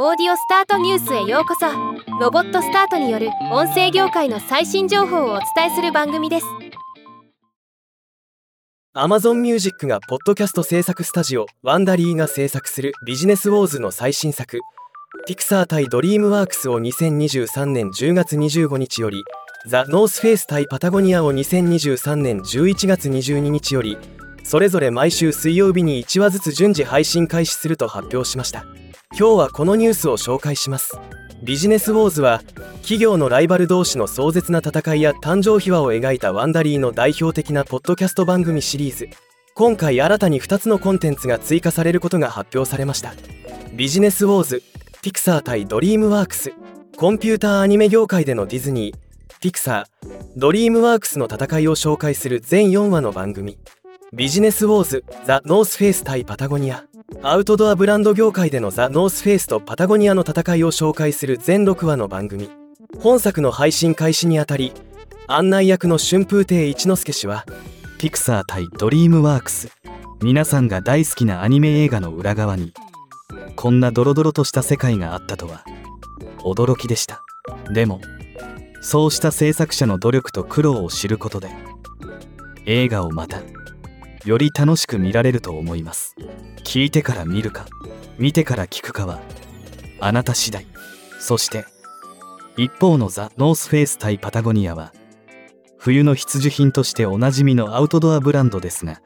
[0.00, 1.66] オーディオスタートニュースへようこそ。
[2.20, 6.46] ロボットスタートによる音声業界の最新情報をお伝えする番組です。
[8.94, 14.60] Amazon Music がポッドキャスト制作スタジオワンダリーが制作するビジネスウォーズの最新作。
[15.26, 19.24] ピクサー対ドリームワークスを2023年10月25日より
[19.66, 23.98] ザ・ノースフェイス対パタゴニアを2023年11月22日より
[24.44, 28.64] それぞれ毎週水曜日に1話ずつ順次配信開始すると発表しました。
[29.18, 30.96] 今日はこのニュースを紹介します。
[31.42, 32.40] ビジネスウォーズは
[32.82, 39.08] 企業のライバル同士の壮絶な戦いや誕生秘話を描いたワンダリーの代表的なポッドキャスト番組シリーズ。
[39.54, 43.14] 今回新たに2つのコンテンツが追加されることが発表されました。
[43.74, 44.62] ビジネスウォーズ
[45.02, 46.52] ピクサー対ドリームワークス。
[46.96, 49.40] コンピューターアニメ業界でのディズニー。
[49.40, 53.58] ピクサードリームワークスの戦いを紹介する全4話の番組。
[54.12, 56.84] ビジネスウォーズザ・ノースフェイス対パタゴニア。
[57.20, 62.48] アウトドアブランド業界でのザ・ノースフェイスとパタゴニアの戦いを紹介する全6話の番組。
[63.00, 64.72] 本作の配信開始にあたり
[65.26, 67.44] 案内役の春風亭一之輔氏は
[67.98, 69.68] ピクサー対ドリームワークス。
[70.22, 72.72] 皆さんが大好きなアニメ映画の裏側に
[73.56, 75.64] こんなドロドロとした世界があったとは
[76.44, 77.22] 驚きでした。
[77.72, 78.00] でも
[78.80, 81.50] そうした制作者の努力と苦労を知ることで
[82.64, 83.42] 映画をまた
[84.28, 86.14] より楽しく見られると思います。
[86.58, 87.64] 聞いてから見るか
[88.18, 89.20] 見てから聞くかは
[90.00, 90.66] あなた次第。
[91.18, 91.64] そして
[92.58, 94.92] 一方のザ・ノースフェイス対パタゴニアは
[95.78, 99.00] 冬の必需品としておなじみのアウトドアブランドですが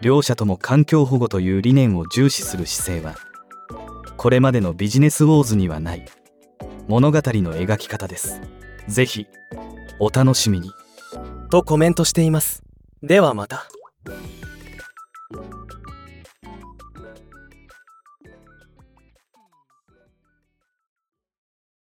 [0.00, 3.16] 両者とも環境保護という理念を重視する姿勢は
[4.16, 6.06] これまでのビジネスウォーズにはない
[6.88, 8.40] 物語の描き方です。
[8.88, 9.26] ぜひ
[10.00, 10.70] お楽しみに。
[11.50, 12.62] とコメントしています。
[13.02, 13.68] ではまた。
[14.04, 14.41] Bye.